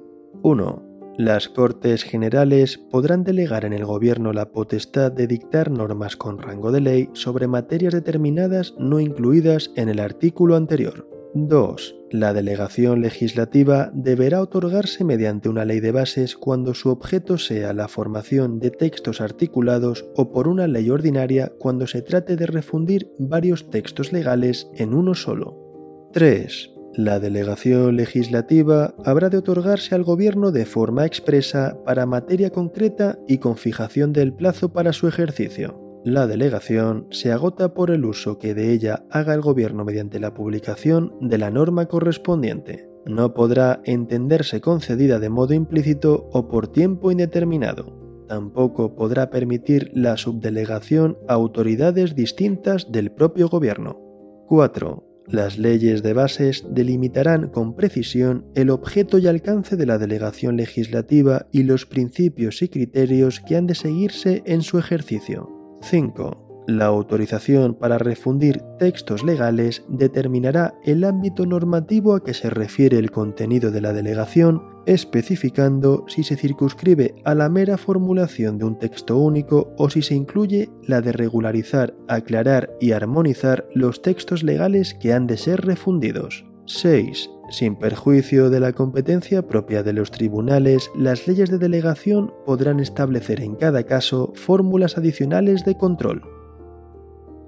1. 0.41 0.88
Las 1.19 1.49
Cortes 1.49 2.05
Generales 2.05 2.77
podrán 2.77 3.25
delegar 3.25 3.65
en 3.65 3.73
el 3.73 3.83
Gobierno 3.83 4.31
la 4.31 4.53
potestad 4.53 5.11
de 5.11 5.27
dictar 5.27 5.69
normas 5.69 6.15
con 6.15 6.37
rango 6.37 6.71
de 6.71 6.79
ley 6.79 7.09
sobre 7.11 7.45
materias 7.45 7.93
determinadas 7.93 8.73
no 8.77 9.01
incluidas 9.01 9.69
en 9.75 9.89
el 9.89 9.99
artículo 9.99 10.55
anterior. 10.55 11.09
2. 11.33 11.95
La 12.11 12.31
delegación 12.31 13.01
legislativa 13.01 13.91
deberá 13.93 14.41
otorgarse 14.41 15.03
mediante 15.03 15.49
una 15.49 15.65
ley 15.65 15.81
de 15.81 15.91
bases 15.91 16.37
cuando 16.37 16.73
su 16.73 16.87
objeto 16.87 17.37
sea 17.37 17.73
la 17.73 17.89
formación 17.89 18.61
de 18.61 18.71
textos 18.71 19.19
articulados 19.19 20.05
o 20.15 20.31
por 20.31 20.47
una 20.47 20.67
ley 20.67 20.89
ordinaria 20.89 21.51
cuando 21.59 21.85
se 21.85 22.01
trate 22.01 22.37
de 22.37 22.45
refundir 22.45 23.11
varios 23.19 23.69
textos 23.69 24.13
legales 24.13 24.69
en 24.77 24.93
uno 24.93 25.15
solo. 25.15 26.09
3. 26.13 26.78
La 27.01 27.17
delegación 27.21 27.95
legislativa 27.95 28.93
habrá 29.05 29.29
de 29.29 29.37
otorgarse 29.37 29.95
al 29.95 30.03
Gobierno 30.03 30.51
de 30.51 30.65
forma 30.65 31.05
expresa 31.05 31.77
para 31.85 32.05
materia 32.05 32.49
concreta 32.49 33.17
y 33.25 33.37
con 33.37 33.55
fijación 33.55 34.11
del 34.11 34.33
plazo 34.33 34.73
para 34.73 34.91
su 34.91 35.07
ejercicio. 35.07 35.79
La 36.03 36.27
delegación 36.27 37.07
se 37.09 37.31
agota 37.31 37.73
por 37.73 37.89
el 37.89 38.03
uso 38.03 38.37
que 38.37 38.53
de 38.53 38.73
ella 38.73 39.05
haga 39.11 39.33
el 39.33 39.39
Gobierno 39.39 39.85
mediante 39.85 40.19
la 40.19 40.33
publicación 40.33 41.15
de 41.21 41.37
la 41.37 41.51
norma 41.51 41.85
correspondiente. 41.85 42.89
No 43.05 43.33
podrá 43.33 43.79
entenderse 43.85 44.59
concedida 44.59 45.19
de 45.19 45.29
modo 45.29 45.53
implícito 45.53 46.27
o 46.33 46.49
por 46.49 46.67
tiempo 46.67 47.11
indeterminado. 47.11 48.25
Tampoco 48.27 48.97
podrá 48.97 49.29
permitir 49.29 49.89
la 49.93 50.17
subdelegación 50.17 51.17
a 51.29 51.35
autoridades 51.35 52.13
distintas 52.13 52.91
del 52.91 53.09
propio 53.13 53.47
Gobierno. 53.47 54.01
4. 54.47 55.08
Las 55.31 55.59
leyes 55.59 56.01
de 56.01 56.13
bases 56.13 56.65
delimitarán 56.71 57.49
con 57.49 57.75
precisión 57.75 58.45
el 58.55 58.71
objeto 58.71 59.19
y 59.19 59.27
alcance 59.27 59.75
de 59.75 59.85
la 59.85 59.99
delegación 59.99 60.57
legislativa 60.57 61.45
y 61.51 61.63
los 61.63 61.85
principios 61.85 62.63
y 62.63 62.69
criterios 62.69 63.39
que 63.39 63.55
han 63.55 63.67
de 63.67 63.75
seguirse 63.75 64.41
en 64.47 64.63
su 64.63 64.79
ejercicio. 64.79 65.47
5. 65.81 66.65
La 66.67 66.85
autorización 66.85 67.75
para 67.75 67.99
refundir 67.99 68.61
textos 68.79 69.23
legales 69.23 69.83
determinará 69.87 70.73
el 70.83 71.03
ámbito 71.03 71.45
normativo 71.45 72.15
a 72.15 72.23
que 72.23 72.33
se 72.33 72.49
refiere 72.49 72.97
el 72.97 73.11
contenido 73.11 73.69
de 73.69 73.81
la 73.81 73.93
delegación 73.93 74.63
especificando 74.89 76.03
si 76.07 76.23
se 76.23 76.35
circunscribe 76.35 77.13
a 77.23 77.35
la 77.35 77.47
mera 77.47 77.77
formulación 77.77 78.57
de 78.57 78.65
un 78.65 78.79
texto 78.79 79.17
único 79.17 79.71
o 79.77 79.91
si 79.91 80.01
se 80.01 80.15
incluye 80.15 80.71
la 80.81 81.01
de 81.01 81.11
regularizar, 81.11 81.95
aclarar 82.07 82.71
y 82.81 82.93
armonizar 82.93 83.67
los 83.75 84.01
textos 84.01 84.41
legales 84.41 84.95
que 84.95 85.13
han 85.13 85.27
de 85.27 85.37
ser 85.37 85.63
refundidos. 85.63 86.43
6. 86.65 87.29
Sin 87.51 87.75
perjuicio 87.75 88.49
de 88.49 88.59
la 88.59 88.73
competencia 88.73 89.47
propia 89.47 89.83
de 89.83 89.93
los 89.93 90.09
tribunales, 90.09 90.89
las 90.95 91.27
leyes 91.27 91.51
de 91.51 91.59
delegación 91.59 92.33
podrán 92.47 92.79
establecer 92.79 93.41
en 93.41 93.55
cada 93.55 93.83
caso 93.83 94.33
fórmulas 94.33 94.97
adicionales 94.97 95.65
de 95.65 95.77
control. 95.77 96.23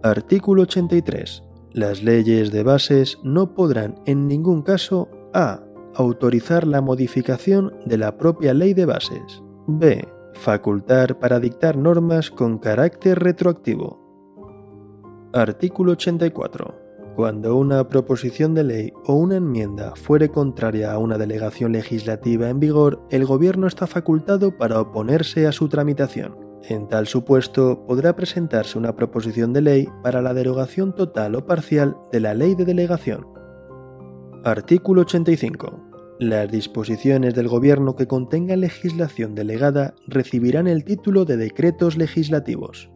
Artículo 0.03 0.61
83. 0.63 1.41
Las 1.71 2.03
leyes 2.03 2.51
de 2.51 2.61
bases 2.61 3.17
no 3.23 3.55
podrán 3.55 3.95
en 4.05 4.27
ningún 4.27 4.61
caso 4.61 5.09
a 5.33 5.63
autorizar 5.95 6.65
la 6.65 6.81
modificación 6.81 7.73
de 7.85 7.97
la 7.97 8.17
propia 8.17 8.53
ley 8.53 8.73
de 8.73 8.85
bases. 8.85 9.41
B. 9.67 10.07
Facultar 10.33 11.19
para 11.19 11.39
dictar 11.39 11.77
normas 11.77 12.31
con 12.31 12.57
carácter 12.57 13.19
retroactivo. 13.19 13.99
Artículo 15.33 15.93
84. 15.93 16.75
Cuando 17.15 17.57
una 17.57 17.87
proposición 17.89 18.53
de 18.53 18.63
ley 18.63 18.93
o 19.05 19.15
una 19.15 19.35
enmienda 19.35 19.93
fuere 19.95 20.29
contraria 20.29 20.93
a 20.93 20.97
una 20.97 21.17
delegación 21.17 21.73
legislativa 21.73 22.49
en 22.49 22.59
vigor, 22.59 23.05
el 23.09 23.25
Gobierno 23.25 23.67
está 23.67 23.85
facultado 23.85 24.57
para 24.57 24.79
oponerse 24.79 25.45
a 25.45 25.51
su 25.51 25.67
tramitación. 25.67 26.35
En 26.63 26.87
tal 26.87 27.07
supuesto, 27.07 27.85
podrá 27.85 28.15
presentarse 28.15 28.77
una 28.77 28.95
proposición 28.95 29.51
de 29.51 29.61
ley 29.61 29.89
para 30.03 30.21
la 30.21 30.33
derogación 30.33 30.95
total 30.95 31.35
o 31.35 31.45
parcial 31.45 31.97
de 32.11 32.19
la 32.19 32.33
ley 32.33 32.55
de 32.55 32.65
delegación, 32.65 33.27
Artículo 34.43 35.01
85. 35.01 36.17
Las 36.19 36.49
disposiciones 36.49 37.35
del 37.35 37.47
Gobierno 37.47 37.95
que 37.95 38.07
contengan 38.07 38.61
legislación 38.61 39.35
delegada 39.35 39.93
recibirán 40.07 40.65
el 40.65 40.83
título 40.83 41.25
de 41.25 41.37
decretos 41.37 41.95
legislativos. 41.95 42.89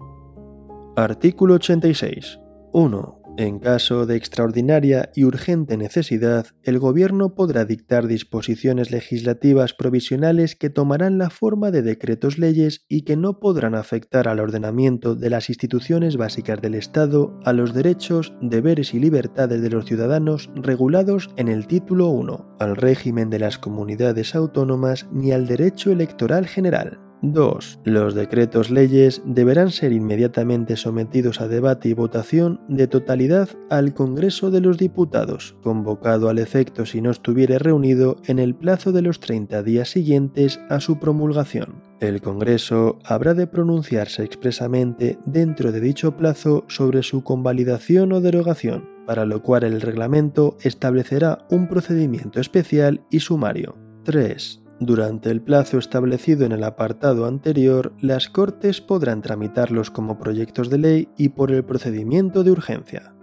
Artículo 0.95 1.53
86. 1.55 2.39
1. 2.73 3.24
En 3.37 3.59
caso 3.59 4.05
de 4.05 4.15
extraordinaria 4.15 5.11
y 5.13 5.25
urgente 5.25 5.75
necesidad, 5.75 6.47
el 6.63 6.79
Gobierno 6.79 7.35
podrá 7.35 7.65
dictar 7.65 8.07
disposiciones 8.07 8.91
legislativas 8.91 9.73
provisionales 9.73 10.55
que 10.55 10.69
tomarán 10.69 11.17
la 11.17 11.29
forma 11.29 11.69
de 11.69 11.81
decretos 11.81 12.37
leyes 12.37 12.85
y 12.87 13.01
que 13.01 13.17
no 13.17 13.41
podrán 13.41 13.75
afectar 13.75 14.29
al 14.29 14.39
ordenamiento 14.39 15.15
de 15.15 15.29
las 15.29 15.49
instituciones 15.49 16.15
básicas 16.15 16.61
del 16.61 16.75
Estado, 16.75 17.37
a 17.43 17.51
los 17.51 17.73
derechos, 17.73 18.33
deberes 18.41 18.93
y 18.93 18.99
libertades 18.99 19.61
de 19.61 19.69
los 19.69 19.85
ciudadanos 19.85 20.49
regulados 20.55 21.29
en 21.35 21.49
el 21.49 21.67
título 21.67 22.07
1, 22.07 22.55
al 22.61 22.77
régimen 22.77 23.29
de 23.29 23.39
las 23.39 23.57
comunidades 23.57 24.33
autónomas 24.33 25.07
ni 25.11 25.33
al 25.33 25.45
derecho 25.45 25.91
electoral 25.91 26.47
general. 26.47 27.04
2. 27.33 27.79
Los 27.83 28.15
decretos 28.15 28.69
leyes 28.69 29.21
deberán 29.25 29.71
ser 29.71 29.91
inmediatamente 29.91 30.75
sometidos 30.75 31.41
a 31.41 31.47
debate 31.47 31.89
y 31.89 31.93
votación 31.93 32.61
de 32.67 32.87
totalidad 32.87 33.49
al 33.69 33.93
Congreso 33.93 34.51
de 34.51 34.61
los 34.61 34.77
Diputados, 34.77 35.55
convocado 35.61 36.29
al 36.29 36.39
efecto 36.39 36.85
si 36.85 37.01
no 37.01 37.11
estuviere 37.11 37.59
reunido 37.59 38.17
en 38.25 38.39
el 38.39 38.55
plazo 38.55 38.91
de 38.91 39.01
los 39.01 39.19
30 39.19 39.63
días 39.63 39.89
siguientes 39.89 40.59
a 40.69 40.79
su 40.79 40.99
promulgación. 40.99 41.83
El 41.99 42.21
Congreso 42.21 42.99
habrá 43.05 43.33
de 43.33 43.47
pronunciarse 43.47 44.23
expresamente 44.23 45.17
dentro 45.25 45.71
de 45.71 45.79
dicho 45.79 46.17
plazo 46.17 46.65
sobre 46.67 47.03
su 47.03 47.23
convalidación 47.23 48.11
o 48.11 48.21
derogación, 48.21 48.89
para 49.05 49.25
lo 49.25 49.41
cual 49.41 49.63
el 49.63 49.81
reglamento 49.81 50.57
establecerá 50.61 51.45
un 51.49 51.67
procedimiento 51.67 52.41
especial 52.41 53.05
y 53.09 53.19
sumario. 53.21 53.77
3. 54.03 54.64
Durante 54.79 55.31
el 55.31 55.41
plazo 55.41 55.77
establecido 55.77 56.45
en 56.45 56.51
el 56.51 56.63
apartado 56.63 57.25
anterior, 57.27 57.93
las 58.01 58.29
Cortes 58.29 58.81
podrán 58.81 59.21
tramitarlos 59.21 59.89
como 59.89 60.19
proyectos 60.19 60.69
de 60.69 60.77
ley 60.77 61.09
y 61.17 61.29
por 61.29 61.51
el 61.51 61.63
procedimiento 61.63 62.43
de 62.43 62.51
urgencia. 62.51 63.13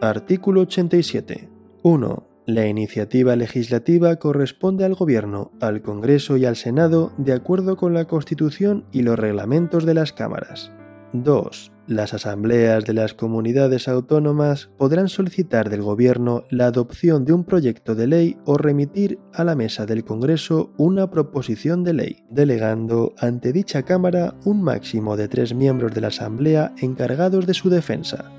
Artículo 0.00 0.62
87. 0.62 1.50
1. 1.82 2.28
La 2.46 2.66
iniciativa 2.66 3.36
legislativa 3.36 4.16
corresponde 4.16 4.84
al 4.84 4.94
Gobierno, 4.94 5.52
al 5.60 5.82
Congreso 5.82 6.36
y 6.36 6.46
al 6.46 6.56
Senado 6.56 7.12
de 7.18 7.34
acuerdo 7.34 7.76
con 7.76 7.92
la 7.92 8.06
Constitución 8.06 8.84
y 8.90 9.02
los 9.02 9.18
reglamentos 9.18 9.84
de 9.84 9.94
las 9.94 10.12
cámaras. 10.12 10.72
2. 11.12 11.71
Las 11.88 12.14
asambleas 12.14 12.84
de 12.84 12.92
las 12.92 13.12
comunidades 13.12 13.88
autónomas 13.88 14.70
podrán 14.78 15.08
solicitar 15.08 15.68
del 15.68 15.82
Gobierno 15.82 16.44
la 16.48 16.66
adopción 16.66 17.24
de 17.24 17.32
un 17.32 17.42
proyecto 17.42 17.96
de 17.96 18.06
ley 18.06 18.36
o 18.44 18.56
remitir 18.56 19.18
a 19.34 19.42
la 19.42 19.56
mesa 19.56 19.84
del 19.84 20.04
Congreso 20.04 20.72
una 20.76 21.10
proposición 21.10 21.82
de 21.82 21.94
ley, 21.94 22.24
delegando 22.30 23.14
ante 23.18 23.52
dicha 23.52 23.82
Cámara 23.82 24.36
un 24.44 24.62
máximo 24.62 25.16
de 25.16 25.26
tres 25.26 25.54
miembros 25.54 25.92
de 25.92 26.02
la 26.02 26.08
Asamblea 26.08 26.72
encargados 26.80 27.46
de 27.46 27.54
su 27.54 27.68
defensa. 27.68 28.30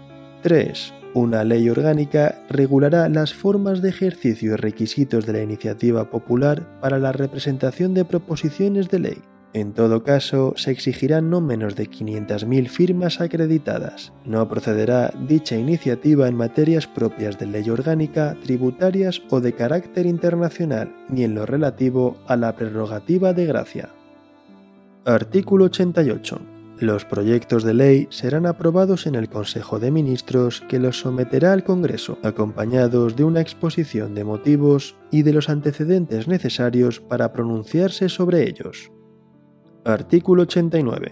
3. 0.43 0.93
Una 1.13 1.43
ley 1.43 1.69
orgánica 1.69 2.41
regulará 2.49 3.09
las 3.09 3.33
formas 3.33 3.81
de 3.81 3.89
ejercicio 3.89 4.53
y 4.53 4.55
requisitos 4.55 5.25
de 5.25 5.33
la 5.33 5.41
iniciativa 5.41 6.09
popular 6.09 6.79
para 6.79 6.97
la 6.97 7.11
representación 7.11 7.93
de 7.93 8.05
proposiciones 8.05 8.89
de 8.89 8.99
ley 8.99 9.17
en 9.53 9.73
todo 9.73 10.03
caso, 10.03 10.53
se 10.57 10.71
exigirán 10.71 11.29
no 11.29 11.39
menos 11.39 11.75
de 11.75 11.87
500.000 11.87 12.67
firmas 12.69 13.21
acreditadas. 13.21 14.11
No 14.25 14.47
procederá 14.49 15.13
dicha 15.27 15.55
iniciativa 15.55 16.27
en 16.27 16.35
materias 16.35 16.87
propias 16.87 17.37
de 17.37 17.45
ley 17.45 17.69
orgánica, 17.69 18.35
tributarias 18.43 19.21
o 19.29 19.41
de 19.41 19.53
carácter 19.53 20.07
internacional, 20.07 20.95
ni 21.07 21.23
en 21.23 21.35
lo 21.35 21.45
relativo 21.45 22.17
a 22.27 22.35
la 22.35 22.55
prerrogativa 22.55 23.33
de 23.33 23.45
gracia. 23.45 23.89
Artículo 25.05 25.65
88. 25.65 26.41
Los 26.79 27.05
proyectos 27.05 27.63
de 27.63 27.75
ley 27.75 28.07
serán 28.09 28.47
aprobados 28.47 29.05
en 29.05 29.13
el 29.13 29.29
Consejo 29.29 29.77
de 29.77 29.91
Ministros 29.91 30.63
que 30.67 30.79
los 30.79 30.99
someterá 30.99 31.53
al 31.53 31.63
Congreso, 31.63 32.17
acompañados 32.23 33.15
de 33.15 33.23
una 33.23 33.41
exposición 33.41 34.15
de 34.15 34.23
motivos 34.23 34.95
y 35.11 35.21
de 35.21 35.33
los 35.33 35.49
antecedentes 35.49 36.27
necesarios 36.27 36.99
para 36.99 37.31
pronunciarse 37.31 38.09
sobre 38.09 38.49
ellos. 38.49 38.92
Artículo 39.85 40.43
89. 40.43 41.11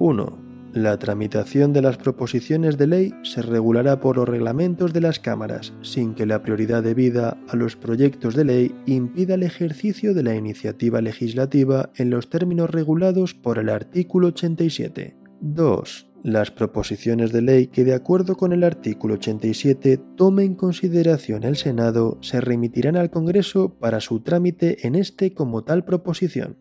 1. 0.00 0.38
La 0.72 0.98
tramitación 0.98 1.72
de 1.72 1.80
las 1.80 1.96
proposiciones 1.96 2.76
de 2.76 2.88
ley 2.88 3.14
se 3.22 3.40
regulará 3.40 4.00
por 4.00 4.16
los 4.16 4.28
reglamentos 4.28 4.92
de 4.92 5.00
las 5.00 5.20
cámaras, 5.20 5.72
sin 5.82 6.14
que 6.14 6.26
la 6.26 6.42
prioridad 6.42 6.82
debida 6.82 7.38
a 7.48 7.54
los 7.54 7.76
proyectos 7.76 8.34
de 8.34 8.44
ley 8.44 8.74
impida 8.86 9.34
el 9.34 9.44
ejercicio 9.44 10.12
de 10.12 10.24
la 10.24 10.34
iniciativa 10.34 11.00
legislativa 11.00 11.90
en 11.94 12.10
los 12.10 12.28
términos 12.28 12.68
regulados 12.68 13.34
por 13.34 13.58
el 13.58 13.68
artículo 13.68 14.28
87. 14.28 15.16
2. 15.40 16.06
Las 16.24 16.50
proposiciones 16.50 17.30
de 17.30 17.42
ley 17.42 17.68
que 17.68 17.84
de 17.84 17.94
acuerdo 17.94 18.36
con 18.36 18.52
el 18.52 18.64
artículo 18.64 19.14
87 19.14 20.00
tome 20.16 20.42
en 20.42 20.56
consideración 20.56 21.44
el 21.44 21.54
Senado 21.54 22.18
se 22.22 22.40
remitirán 22.40 22.96
al 22.96 23.10
Congreso 23.10 23.78
para 23.78 24.00
su 24.00 24.18
trámite 24.18 24.84
en 24.84 24.96
este 24.96 25.32
como 25.32 25.62
tal 25.62 25.84
proposición. 25.84 26.58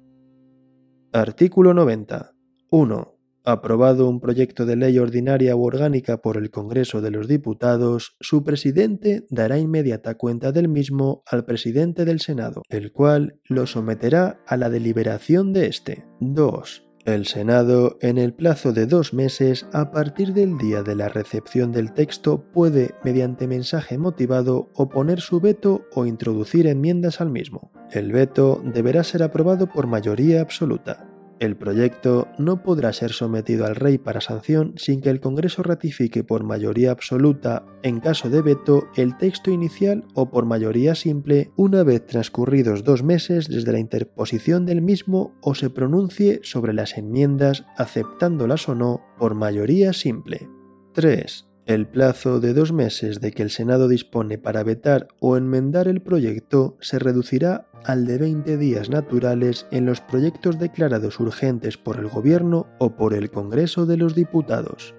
Artículo 1.12 1.74
90. 1.74 2.36
1. 2.70 3.16
Aprobado 3.44 4.08
un 4.08 4.20
proyecto 4.20 4.68
de 4.68 4.76
ley 4.76 5.00
ordinaria 5.00 5.56
u 5.56 5.64
orgánica 5.64 6.22
por 6.22 6.38
el 6.38 6.52
Congreso 6.52 7.02
de 7.02 7.10
los 7.10 7.28
Diputados, 7.28 8.16
su 8.20 8.44
presidente 8.44 9.26
dará 9.32 9.58
inmediata 9.58 10.14
cuenta 10.20 10.52
del 10.52 10.68
mismo 10.68 11.24
al 11.26 11.46
presidente 11.46 12.06
del 12.06 12.20
Senado, 12.20 12.62
el 12.70 12.92
cual 12.92 13.40
lo 13.46 13.66
someterá 13.66 14.40
a 14.46 14.56
la 14.56 14.70
deliberación 14.70 15.52
de 15.52 15.66
éste. 15.66 16.06
2. 16.20 16.86
El 17.06 17.26
Senado, 17.26 17.98
en 18.02 18.20
el 18.20 18.36
plazo 18.36 18.72
de 18.72 18.86
dos 18.86 19.12
meses 19.12 19.66
a 19.74 19.90
partir 19.90 20.34
del 20.34 20.60
día 20.60 20.84
de 20.84 20.94
la 20.94 21.10
recepción 21.10 21.72
del 21.72 21.92
texto, 21.94 22.44
puede, 22.54 22.94
mediante 23.04 23.48
mensaje 23.48 23.98
motivado, 23.98 24.70
oponer 24.76 25.22
su 25.22 25.40
veto 25.40 25.86
o 25.96 26.06
introducir 26.06 26.68
enmiendas 26.68 27.20
al 27.20 27.32
mismo. 27.32 27.72
El 27.92 28.12
veto 28.12 28.62
deberá 28.64 29.04
ser 29.04 29.24
aprobado 29.24 29.68
por 29.68 29.88
mayoría 29.88 30.42
absoluta. 30.42 31.10
El 31.40 31.56
proyecto 31.56 32.28
no 32.38 32.64
podrá 32.64 32.92
ser 32.92 33.14
sometido 33.14 33.66
al 33.66 33.76
rey 33.76 33.98
para 33.98 34.20
sanción 34.20 34.74
sin 34.76 35.00
que 35.00 35.10
el 35.10 35.22
Congreso 35.22 35.64
ratifique 35.64 36.24
por 36.24 36.44
mayoría 36.44 36.92
absoluta, 36.92 37.66
en 37.82 38.02
caso 38.02 38.30
de 38.30 38.42
veto, 38.42 38.90
el 38.98 39.18
texto 39.18 39.50
inicial 39.50 40.06
o 40.14 40.30
por 40.30 40.46
mayoría 40.46 40.96
simple 40.96 41.52
una 41.56 41.84
vez 41.84 42.06
transcurridos 42.06 42.84
dos 42.84 43.04
meses 43.04 43.48
desde 43.48 43.72
la 43.72 43.80
interposición 43.80 44.66
del 44.66 44.82
mismo 44.82 45.34
o 45.42 45.56
se 45.56 45.70
pronuncie 45.70 46.42
sobre 46.44 46.74
las 46.74 46.98
enmiendas 46.98 47.64
aceptándolas 47.78 48.68
o 48.68 48.76
no 48.76 49.02
por 49.18 49.34
mayoría 49.34 49.94
simple. 49.94 50.50
3. 50.94 51.49
El 51.70 51.86
plazo 51.86 52.40
de 52.40 52.56
dos 52.56 52.74
meses 52.74 53.22
de 53.22 53.32
que 53.32 53.44
el 53.44 53.52
Senado 53.52 53.88
dispone 53.88 54.40
para 54.40 54.64
vetar 54.64 55.08
o 55.20 55.38
enmendar 55.38 55.88
el 55.88 56.02
proyecto 56.02 56.78
se 56.82 56.98
reducirá 56.98 57.68
al 57.86 58.08
de 58.08 58.18
20 58.18 58.58
días 58.58 58.90
naturales 58.90 59.68
en 59.70 59.86
los 59.86 60.02
proyectos 60.02 60.58
declarados 60.58 61.20
urgentes 61.20 61.78
por 61.78 61.98
el 61.98 62.08
Gobierno 62.08 62.66
o 62.80 62.96
por 62.96 63.14
el 63.14 63.30
Congreso 63.30 63.86
de 63.86 63.98
los 63.98 64.16
Diputados. 64.16 64.96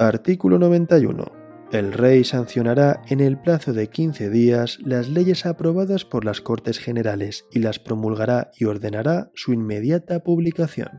Artículo 0.00 0.58
91. 0.58 1.30
El 1.70 1.92
Rey 1.92 2.24
sancionará 2.24 3.00
en 3.06 3.20
el 3.20 3.40
plazo 3.40 3.72
de 3.72 3.86
15 3.86 4.30
días 4.30 4.80
las 4.84 5.08
leyes 5.08 5.46
aprobadas 5.46 6.04
por 6.04 6.24
las 6.24 6.40
Cortes 6.40 6.80
Generales 6.80 7.46
y 7.52 7.60
las 7.60 7.78
promulgará 7.78 8.50
y 8.58 8.64
ordenará 8.64 9.30
su 9.36 9.52
inmediata 9.52 10.24
publicación. 10.24 10.90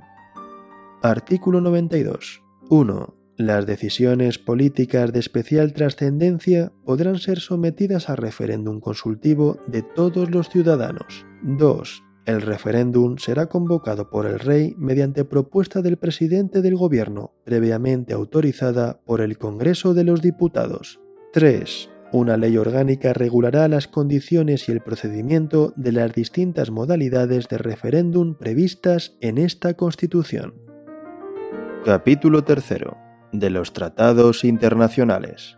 Artículo 1.02 1.60
92. 1.60 2.42
1. 2.70 3.25
Las 3.38 3.66
decisiones 3.66 4.40
políticas 4.40 5.12
de 5.12 5.20
especial 5.20 5.74
trascendencia 5.74 6.72
podrán 6.86 7.18
ser 7.18 7.42
sometidas 7.42 8.10
a 8.10 8.16
referéndum 8.16 8.80
consultivo 8.80 9.60
de 9.68 9.82
todos 9.82 10.32
los 10.32 10.48
ciudadanos. 10.48 11.26
2. 11.44 12.04
El 12.28 12.42
referéndum 12.42 13.18
será 13.18 13.48
convocado 13.48 14.10
por 14.10 14.26
el 14.26 14.40
Rey 14.40 14.74
mediante 14.78 15.26
propuesta 15.26 15.82
del 15.82 15.98
presidente 15.98 16.62
del 16.62 16.78
Gobierno, 16.78 17.34
previamente 17.44 18.14
autorizada 18.14 19.02
por 19.06 19.20
el 19.20 19.38
Congreso 19.38 19.94
de 19.94 20.06
los 20.06 20.22
Diputados. 20.22 21.02
3. 21.34 21.90
Una 22.14 22.38
ley 22.38 22.56
orgánica 22.56 23.12
regulará 23.12 23.68
las 23.68 23.90
condiciones 23.90 24.70
y 24.70 24.72
el 24.72 24.80
procedimiento 24.80 25.74
de 25.76 25.92
las 25.92 26.14
distintas 26.14 26.72
modalidades 26.72 27.50
de 27.50 27.58
referéndum 27.58 28.36
previstas 28.36 29.18
en 29.20 29.38
esta 29.38 29.74
Constitución. 29.74 30.54
Capítulo 31.84 32.46
3 32.46 33.05
de 33.40 33.50
los 33.50 33.74
tratados 33.74 34.44
internacionales. 34.44 35.58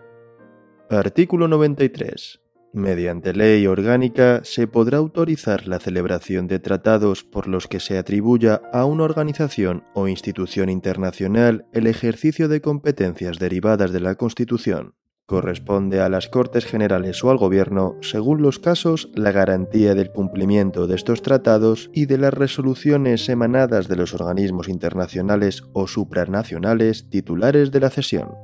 Artículo 0.90 1.48
93. 1.48 2.42
Mediante 2.74 3.34
ley 3.34 3.66
orgánica 3.66 4.42
se 4.44 4.68
podrá 4.68 4.98
autorizar 4.98 5.68
la 5.68 5.80
celebración 5.80 6.48
de 6.48 6.60
tratados 6.60 7.24
por 7.24 7.48
los 7.48 7.68
que 7.68 7.80
se 7.80 7.98
atribuya 7.98 8.62
a 8.72 8.86
una 8.86 9.04
organización 9.04 9.84
o 9.94 10.08
institución 10.08 10.70
internacional 10.70 11.66
el 11.74 11.88
ejercicio 11.88 12.48
de 12.48 12.62
competencias 12.62 13.40
derivadas 13.40 13.92
de 13.92 14.00
la 14.00 14.16
Constitución. 14.16 14.94
Corresponde 15.28 16.00
a 16.00 16.08
las 16.08 16.30
Cortes 16.30 16.66
Generales 16.66 17.22
o 17.22 17.30
al 17.30 17.38
Gobierno, 17.38 17.98
según 18.00 18.42
los 18.42 18.60
casos, 18.60 19.12
la 19.13 19.34
garantía 19.34 19.94
del 19.94 20.10
cumplimiento 20.10 20.88
de 20.88 20.96
estos 20.96 21.22
tratados 21.22 21.90
y 21.94 22.06
de 22.06 22.18
las 22.18 22.34
resoluciones 22.34 23.28
emanadas 23.28 23.90
de 23.90 23.98
los 23.98 24.13
organismos 24.13 24.70
internacionales 24.70 25.63
o 25.74 25.86
supranacionales 25.86 27.10
titulares 27.10 27.72
de 27.72 27.80
la 27.82 27.90
cesión. 27.90 28.36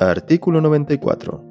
Artículo 0.00 0.62
94. 0.62 1.44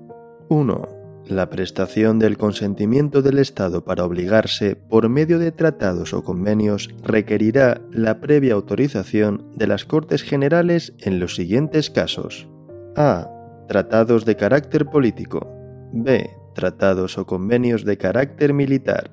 1. 0.49 0.89
La 1.27 1.51
prestación 1.51 2.17
del 2.17 2.39
consentimiento 2.39 3.21
del 3.21 3.38
Estado 3.38 3.86
para 3.86 4.06
obligarse, 4.06 4.75
por 4.75 5.08
medio 5.08 5.38
de 5.38 5.51
tratados 5.51 6.15
o 6.15 6.23
convenios, 6.23 6.89
requerirá 7.04 7.80
la 7.91 8.19
previa 8.19 8.56
autorización 8.56 9.51
de 9.56 9.67
las 9.67 9.86
Cortes 9.86 10.23
Generales 10.23 10.95
en 10.97 11.19
los 11.19 11.36
siguientes 11.36 11.91
casos. 11.91 12.47
A 12.95 13.38
Tratados 13.71 14.25
de 14.25 14.36
carácter 14.36 14.88
político. 14.88 15.47
B. 15.93 16.29
Tratados 16.53 17.17
o 17.17 17.25
convenios 17.25 17.86
de 17.86 17.97
carácter 17.97 18.53
militar. 18.53 19.12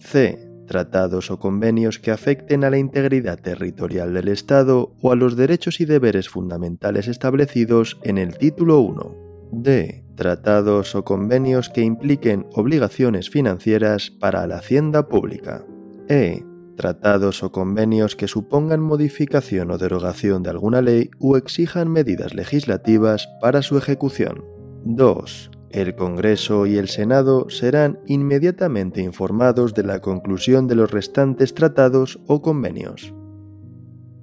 C. 0.00 0.50
tratados 0.66 1.30
o 1.30 1.38
convenios 1.38 2.00
que 2.00 2.10
afecten 2.10 2.64
a 2.64 2.70
la 2.70 2.78
integridad 2.78 3.38
territorial 3.38 4.12
del 4.12 4.26
Estado 4.26 4.96
o 5.00 5.12
a 5.12 5.14
los 5.14 5.36
derechos 5.36 5.80
y 5.80 5.84
deberes 5.84 6.28
fundamentales 6.28 7.06
establecidos 7.06 8.00
en 8.02 8.18
el 8.18 8.36
título 8.36 8.80
1. 8.80 9.50
D. 9.52 10.04
Tratados 10.16 10.96
o 10.96 11.04
convenios 11.04 11.68
que 11.68 11.82
impliquen 11.82 12.48
obligaciones 12.52 13.30
financieras 13.30 14.10
para 14.10 14.44
la 14.48 14.56
hacienda 14.56 15.06
pública. 15.06 15.64
E. 16.08 16.42
Tratados 16.80 17.42
o 17.42 17.52
convenios 17.52 18.16
que 18.16 18.26
supongan 18.26 18.80
modificación 18.80 19.70
o 19.70 19.76
derogación 19.76 20.42
de 20.42 20.48
alguna 20.48 20.80
ley 20.80 21.10
o 21.18 21.36
exijan 21.36 21.92
medidas 21.92 22.32
legislativas 22.32 23.28
para 23.42 23.60
su 23.60 23.76
ejecución. 23.76 24.46
2. 24.86 25.50
El 25.72 25.94
Congreso 25.94 26.64
y 26.64 26.78
el 26.78 26.88
Senado 26.88 27.50
serán 27.50 27.98
inmediatamente 28.06 29.02
informados 29.02 29.74
de 29.74 29.82
la 29.82 30.00
conclusión 30.00 30.68
de 30.68 30.76
los 30.76 30.90
restantes 30.90 31.52
tratados 31.52 32.18
o 32.26 32.40
convenios. 32.40 33.12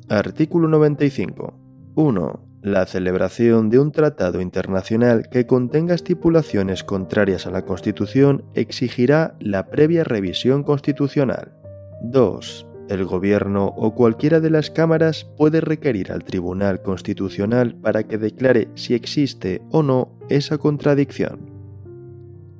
Artículo 0.10 0.68
95. 0.68 1.60
1. 1.94 2.48
La 2.64 2.88
celebración 2.88 3.70
de 3.70 3.78
un 3.78 3.92
tratado 3.92 4.42
internacional 4.42 5.30
que 5.30 5.46
contenga 5.46 5.94
estipulaciones 5.94 6.84
contrarias 6.84 7.46
a 7.46 7.52
la 7.52 7.66
Constitución 7.66 8.46
exigirá 8.56 9.36
la 9.40 9.70
previa 9.70 10.04
revisión 10.04 10.64
constitucional. 10.64 11.57
2 12.02 12.68
el 12.90 13.06
Gobierno 13.06 13.74
o 13.76 13.94
cualquiera 13.94 14.40
de 14.40 14.50
las 14.50 14.70
cámaras 14.70 15.26
puede 15.38 15.62
requerir 15.62 16.12
al 16.12 16.24
Tribunal 16.24 16.82
Constitucional 16.82 17.76
para 17.76 18.04
que 18.04 18.18
declare 18.18 18.70
si 18.76 18.94
existe 18.94 19.62
o 19.72 19.84
no 19.84 20.18
esa 20.30 20.58
contradicción. 20.58 21.52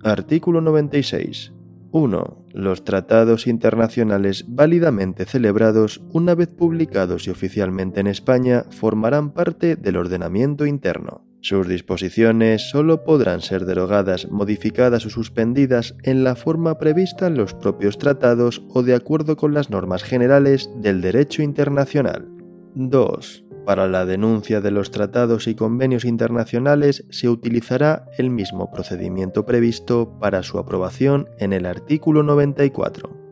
Artículo 0.04 0.62
96. 0.62 1.54
1. 1.92 2.46
Los 2.54 2.84
tratados 2.84 3.48
internacionales 3.48 4.46
válidamente 4.48 5.26
celebrados, 5.26 6.02
una 6.12 6.36
vez 6.36 6.50
publicados 6.50 7.28
y 7.28 7.30
oficialmente 7.30 8.02
en 8.02 8.08
España, 8.08 8.66
formarán 8.70 9.32
parte 9.32 9.76
del 9.76 9.96
ordenamiento 9.96 10.66
interno. 10.66 11.27
Sus 11.42 11.68
disposiciones 11.68 12.70
solo 12.70 13.04
podrán 13.04 13.42
ser 13.42 13.66
derogadas, 13.66 14.30
modificadas 14.30 15.06
o 15.06 15.10
suspendidas 15.10 15.96
en 16.04 16.24
la 16.24 16.36
forma 16.36 16.78
prevista 16.78 17.28
en 17.28 17.38
los 17.38 17.54
propios 17.54 17.98
tratados 17.98 18.64
o 18.70 18.84
de 18.84 18.96
acuerdo 18.96 19.38
con 19.38 19.54
las 19.54 19.70
normas 19.70 20.04
generales 20.04 20.70
del 20.76 21.02
derecho 21.02 21.44
internacional. 21.44 22.28
2. 22.76 23.44
Para 23.66 23.88
la 23.88 24.06
denuncia 24.06 24.62
de 24.62 24.72
los 24.72 24.92
tratados 24.92 25.48
y 25.48 25.56
convenios 25.56 26.06
internacionales 26.06 27.06
se 27.10 27.28
utilizará 27.28 28.06
el 28.18 28.30
mismo 28.30 28.72
procedimiento 28.72 29.46
previsto 29.46 30.18
para 30.20 30.42
su 30.42 30.58
aprobación 30.58 31.28
en 31.38 31.54
el 31.54 31.66
artículo 31.66 32.24
94. 32.24 33.27